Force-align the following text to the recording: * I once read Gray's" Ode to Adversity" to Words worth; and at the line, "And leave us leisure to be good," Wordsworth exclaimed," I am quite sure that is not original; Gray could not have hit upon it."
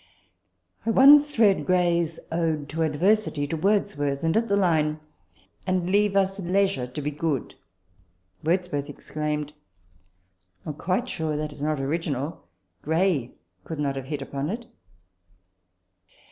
* 0.43 0.85
I 0.87 0.89
once 0.89 1.37
read 1.37 1.63
Gray's" 1.63 2.19
Ode 2.31 2.67
to 2.69 2.81
Adversity" 2.81 3.45
to 3.47 3.55
Words 3.55 3.95
worth; 3.95 4.23
and 4.23 4.35
at 4.35 4.47
the 4.47 4.55
line, 4.55 4.99
"And 5.67 5.91
leave 5.91 6.15
us 6.15 6.39
leisure 6.39 6.87
to 6.87 7.01
be 7.03 7.11
good," 7.11 7.53
Wordsworth 8.43 8.89
exclaimed," 8.89 9.53
I 10.65 10.69
am 10.69 10.73
quite 10.77 11.07
sure 11.07 11.37
that 11.37 11.51
is 11.51 11.61
not 11.61 11.79
original; 11.79 12.47
Gray 12.81 13.35
could 13.63 13.77
not 13.77 13.95
have 13.95 14.05
hit 14.05 14.23
upon 14.23 14.49
it." 14.49 14.65